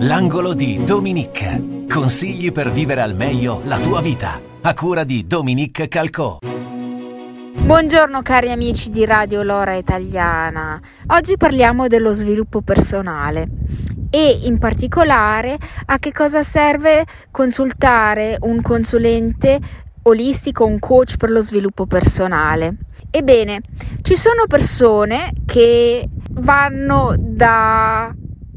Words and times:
L'angolo 0.00 0.52
di 0.52 0.84
Dominique. 0.84 1.84
Consigli 1.88 2.52
per 2.52 2.70
vivere 2.70 3.00
al 3.00 3.16
meglio 3.16 3.62
la 3.64 3.78
tua 3.78 4.02
vita. 4.02 4.38
A 4.60 4.74
cura 4.74 5.04
di 5.04 5.26
Dominique 5.26 5.88
Calcò. 5.88 6.40
Buongiorno 7.58 8.20
cari 8.20 8.50
amici 8.50 8.90
di 8.90 9.06
Radio 9.06 9.42
Lora 9.42 9.72
Italiana. 9.72 10.78
Oggi 11.06 11.38
parliamo 11.38 11.86
dello 11.86 12.12
sviluppo 12.12 12.60
personale 12.60 13.48
e 14.10 14.40
in 14.42 14.58
particolare 14.58 15.56
a 15.86 15.98
che 15.98 16.12
cosa 16.12 16.42
serve 16.42 17.06
consultare 17.30 18.36
un 18.42 18.60
consulente 18.60 19.58
olistico, 20.02 20.66
un 20.66 20.78
coach 20.78 21.16
per 21.16 21.30
lo 21.30 21.40
sviluppo 21.40 21.86
personale. 21.86 22.76
Ebbene, 23.10 23.62
ci 24.02 24.14
sono 24.14 24.44
persone 24.46 25.32
che 25.46 26.06
vanno 26.32 27.14
da 27.18 28.14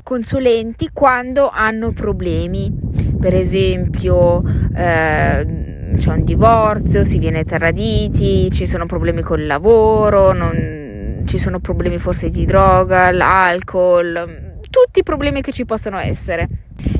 consulenti 0.10 0.90
quando 0.92 1.52
hanno 1.54 1.92
problemi, 1.92 2.74
per 3.20 3.36
esempio 3.36 4.42
eh, 4.76 5.94
c'è 5.96 6.12
un 6.12 6.24
divorzio, 6.24 7.04
si 7.04 7.20
viene 7.20 7.44
traditi, 7.44 8.50
ci 8.50 8.66
sono 8.66 8.88
problemi 8.88 9.22
col 9.22 9.46
lavoro, 9.46 10.34
non, 10.34 11.22
ci 11.26 11.38
sono 11.38 11.60
problemi 11.60 12.00
forse 12.00 12.32
di 12.32 12.44
droga, 12.46 13.12
l'alcol, 13.12 14.58
tutti 14.72 15.02
i 15.02 15.04
problemi 15.04 15.42
che 15.42 15.52
ci 15.52 15.66
possono 15.66 16.00
essere. 16.00 16.48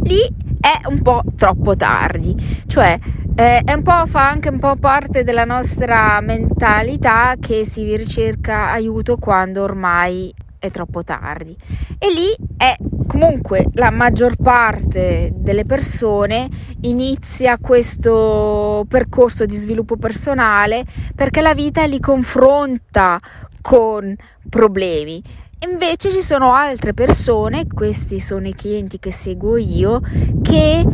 Lì 0.04 0.22
è 0.62 0.88
un 0.88 1.02
po' 1.02 1.24
troppo 1.36 1.76
tardi, 1.76 2.36
cioè 2.68 2.96
eh, 3.34 3.62
è 3.66 3.74
un 3.74 3.82
po', 3.82 4.06
fa 4.06 4.30
anche 4.30 4.50
un 4.50 4.60
po' 4.60 4.76
parte 4.76 5.24
della 5.24 5.46
nostra 5.46 6.22
mentalità 6.22 7.34
che 7.40 7.66
si 7.66 7.96
ricerca 7.96 8.70
aiuto 8.70 9.18
quando 9.18 9.64
ormai 9.64 10.32
è 10.60 10.70
troppo 10.70 11.04
tardi. 11.04 11.56
E 11.98 12.08
lì 12.14 12.48
è 12.56 12.76
comunque 13.10 13.66
la 13.74 13.90
maggior 13.90 14.36
parte 14.36 15.32
delle 15.34 15.66
persone 15.66 16.48
inizia 16.82 17.58
questo 17.58 18.86
percorso 18.88 19.48
di 19.48 19.56
sviluppo 19.56 19.98
personale 19.98 20.86
perché 21.16 21.42
la 21.42 21.56
vita 21.56 21.86
li 21.86 22.00
confronta 22.00 23.20
con 23.62 24.16
problemi. 24.48 25.22
Invece 25.68 26.12
ci 26.12 26.22
sono 26.22 26.54
altre 26.54 26.94
persone, 26.94 27.66
questi 27.66 28.20
sono 28.20 28.48
i 28.48 28.54
clienti 28.54 29.00
che 29.00 29.12
seguo 29.12 29.58
io, 29.58 30.02
che 30.44 30.86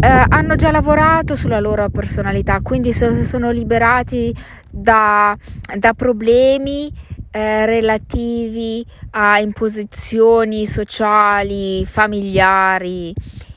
eh, 0.00 0.24
hanno 0.28 0.56
già 0.56 0.70
lavorato 0.70 1.36
sulla 1.36 1.60
loro 1.60 1.88
personalità, 1.90 2.60
quindi 2.62 2.90
so, 2.92 3.22
sono 3.22 3.50
liberati 3.50 4.34
da, 4.68 5.36
da 5.76 5.92
problemi 5.92 6.90
eh, 7.30 7.66
relativi 7.66 8.84
a 9.10 9.38
imposizioni 9.38 10.66
sociali, 10.66 11.84
familiari 11.86 13.14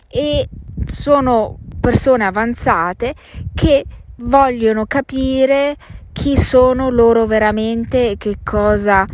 e 0.07 0.47
sono 0.85 1.59
persone 1.79 2.25
avanzate 2.25 3.13
che 3.53 3.83
vogliono 4.17 4.85
capire 4.85 5.75
chi 6.11 6.37
sono 6.37 6.89
loro 6.89 7.25
veramente 7.25 8.11
e 8.11 8.17
che 8.17 8.37
cosa 8.43 9.05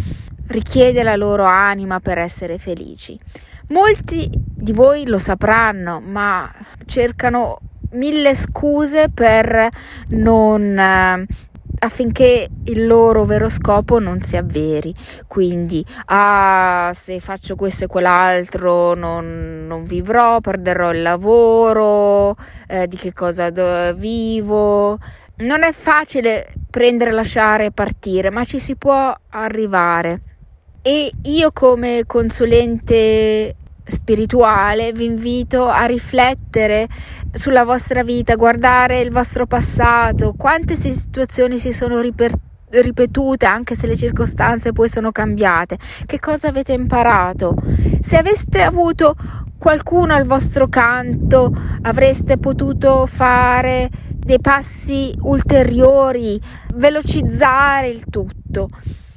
richiede 0.47 1.03
la 1.03 1.15
loro 1.15 1.45
anima 1.45 1.99
per 1.99 2.17
essere 2.17 2.57
felici. 2.57 3.17
Molti 3.69 4.29
di 4.31 4.73
voi 4.73 5.07
lo 5.07 5.19
sapranno, 5.19 5.99
ma 5.99 6.51
cercano 6.85 7.59
mille 7.91 8.35
scuse 8.35 9.09
per 9.09 9.69
non 10.09 10.77
eh, 10.77 11.25
affinché 11.79 12.47
il 12.65 12.85
loro 12.87 13.25
vero 13.25 13.49
scopo 13.49 13.99
non 13.99 14.21
si 14.21 14.37
avveri. 14.37 14.93
Quindi, 15.27 15.83
ah, 16.05 16.91
se 16.93 17.19
faccio 17.19 17.55
questo 17.55 17.85
e 17.85 17.87
quell'altro 17.87 18.93
non, 18.93 19.65
non 19.67 19.85
vivrò, 19.85 20.39
perderò 20.39 20.91
il 20.91 21.01
lavoro, 21.01 22.35
eh, 22.67 22.87
di 22.87 22.95
che 22.95 23.13
cosa 23.13 23.49
do- 23.49 23.93
vivo. 23.93 24.97
Non 25.37 25.63
è 25.63 25.71
facile 25.71 26.53
prendere, 26.69 27.11
lasciare 27.11 27.65
e 27.65 27.71
partire, 27.71 28.29
ma 28.29 28.43
ci 28.43 28.59
si 28.59 28.75
può 28.75 29.15
arrivare. 29.29 30.21
E 30.81 31.11
io 31.23 31.51
come 31.51 32.03
consulente 32.05 33.55
spirituale 33.89 34.91
vi 34.93 35.05
invito 35.05 35.67
a 35.67 35.85
riflettere 35.85 36.87
sulla 37.31 37.63
vostra 37.63 38.03
vita, 38.03 38.35
guardare 38.35 39.01
il 39.01 39.11
vostro 39.11 39.45
passato, 39.45 40.33
quante 40.37 40.75
situazioni 40.75 41.59
si 41.59 41.73
sono 41.73 41.99
riper- 41.99 42.37
ripetute 42.69 43.45
anche 43.45 43.75
se 43.75 43.87
le 43.87 43.95
circostanze 43.95 44.71
poi 44.71 44.89
sono 44.89 45.11
cambiate, 45.11 45.77
che 46.05 46.19
cosa 46.19 46.47
avete 46.47 46.73
imparato. 46.73 47.55
Se 47.99 48.17
aveste 48.17 48.61
avuto 48.61 49.15
qualcuno 49.57 50.13
al 50.13 50.25
vostro 50.25 50.67
canto, 50.69 51.53
avreste 51.81 52.37
potuto 52.37 53.05
fare 53.05 53.89
dei 54.15 54.39
passi 54.39 55.13
ulteriori, 55.21 56.39
velocizzare 56.75 57.89
il 57.89 58.05
tutto. 58.09 58.69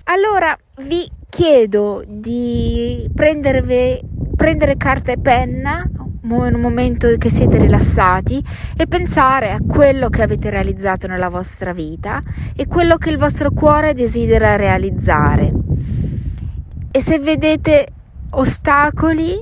Allora 0.05 0.57
vi 0.85 1.09
chiedo 1.29 2.03
di 2.07 3.09
prendervi 3.15 4.01
prendere 4.43 4.77
carta 4.77 5.13
e 5.13 5.19
penna 5.19 5.89
un 6.23 6.55
momento 6.55 7.17
che 7.17 7.31
siete 7.31 7.59
rilassati 7.59 8.43
e 8.77 8.89
pensare 8.89 9.53
a 9.53 9.61
quello 9.65 10.09
che 10.09 10.21
avete 10.21 10.51
realizzato 10.51 11.07
nella 11.07 11.29
vostra 11.29 11.73
vita 11.73 12.21
e 12.57 12.67
quello 12.67 12.97
che 12.97 13.11
il 13.11 13.19
vostro 13.19 13.53
cuore 13.53 13.95
desidera 13.95 14.57
realizzare. 14.57 15.53
E 16.91 17.01
se 17.01 17.21
vedete 17.21 17.87
ostacoli 18.31 19.41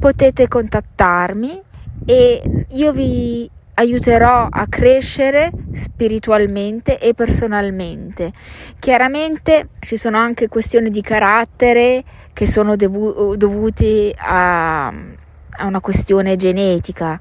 potete 0.00 0.48
contattarmi 0.48 1.62
e 2.04 2.66
io 2.70 2.92
vi 2.92 3.48
aiuterò 3.74 4.48
a 4.50 4.66
crescere 4.68 5.50
spiritualmente 5.72 6.98
e 6.98 7.14
personalmente. 7.14 8.32
Chiaramente 8.78 9.70
ci 9.80 9.96
sono 9.96 10.16
anche 10.16 10.48
questioni 10.48 10.90
di 10.90 11.02
carattere 11.02 12.04
che 12.32 12.46
sono 12.46 12.76
devu- 12.76 13.36
dovuti 13.36 14.14
a, 14.16 14.86
a 14.86 15.64
una 15.64 15.80
questione 15.80 16.36
genetica, 16.36 17.18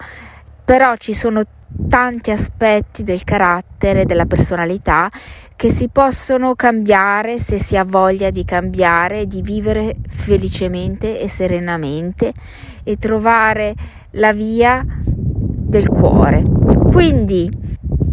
però 0.63 0.95
ci 0.95 1.13
sono 1.13 1.43
tanti 1.89 2.29
aspetti 2.29 3.03
del 3.03 3.23
carattere, 3.23 4.05
della 4.05 4.25
personalità 4.25 5.09
che 5.55 5.69
si 5.69 5.89
possono 5.89 6.55
cambiare 6.55 7.37
se 7.37 7.57
si 7.57 7.77
ha 7.77 7.83
voglia 7.83 8.29
di 8.29 8.45
cambiare, 8.45 9.25
di 9.25 9.41
vivere 9.41 9.95
felicemente 10.07 11.19
e 11.19 11.27
serenamente 11.27 12.33
e 12.83 12.97
trovare 12.97 13.73
la 14.11 14.33
via 14.33 14.85
del 15.73 15.89
cuore. 15.89 16.43
Quindi 16.91 17.49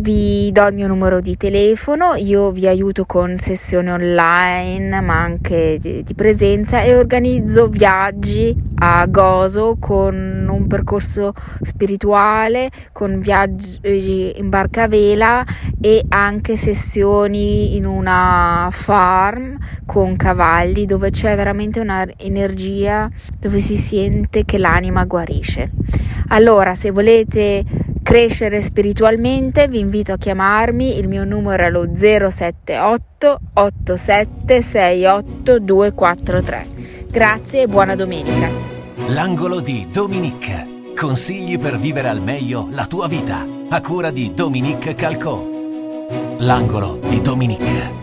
vi 0.01 0.51
do 0.51 0.67
il 0.67 0.75
mio 0.75 0.87
numero 0.87 1.21
di 1.21 1.37
telefono, 1.37 2.15
io 2.15 2.51
vi 2.53 2.67
aiuto 2.67 3.05
con 3.05 3.37
sessioni 3.37 3.91
online 3.91 5.03
ma 5.03 5.21
anche 5.21 5.77
di, 5.79 6.03
di, 6.03 6.15
presenza 6.15 6.81
e 6.81 6.97
organizzo 6.97 7.69
viaggi 7.69 8.57
a 8.77 9.05
Gozo 9.07 9.77
con 9.79 10.49
un 10.51 10.67
percorso 10.67 11.35
spirituale, 11.61 12.71
con 12.93 13.21
viaggi 13.21 14.33
in 14.37 14.49
barca 14.49 14.85
a 14.85 14.89
vela 14.89 15.45
e 15.79 16.03
anche 16.09 16.57
sessioni 16.57 17.77
in 17.77 17.85
una 17.85 18.69
farm 18.71 19.59
con 19.85 20.17
cavalli 20.17 20.87
dove 20.87 21.11
c'è 21.11 21.37
veramente 21.37 21.79
un'energia 21.79 23.07
dove 23.39 23.61
si 23.61 23.77
sente 23.77 24.47
che 24.47 24.57
l'anima 24.57 25.05
guarisce. 25.05 25.71
Allora, 26.33 26.75
se 26.75 26.91
volete 26.91 27.65
crescere 28.03 28.63
spiritualmente, 28.63 29.69
vi 29.69 29.79
invito 29.79 30.13
a 30.13 30.17
chiamarmi, 30.17 30.99
il 30.99 31.07
mio 31.09 31.25
numero 31.25 31.65
è 31.65 31.71
lo 31.71 31.89
078 31.95 33.41
8768 33.55 35.59
243. 35.59 36.67
Grazie 37.11 37.63
e 37.63 37.69
buona 37.69 37.95
domenica. 37.95 38.51
L'angolo 39.09 39.61
di 39.61 39.89
Dominique. 39.91 40.93
Consigli 40.97 41.59
per 41.59 41.79
vivere 41.79 42.09
al 42.09 42.23
meglio 42.23 42.69
la 42.71 42.87
tua 42.87 43.09
vita. 43.09 43.47
A 43.69 43.81
cura 43.81 44.11
di 44.11 44.33
Dominique 44.35 44.95
Calcò. 44.95 45.47
L'angolo 46.39 47.01
di 47.09 47.21
Dominique. 47.21 48.00